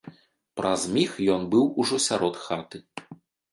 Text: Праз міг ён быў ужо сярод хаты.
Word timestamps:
Праз 0.59 0.85
міг 0.95 1.11
ён 1.35 1.45
быў 1.53 1.69
ужо 1.85 2.01
сярод 2.09 2.43
хаты. 2.49 2.85